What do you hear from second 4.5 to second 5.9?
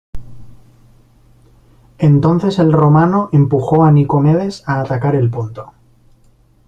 a atacar el Ponto.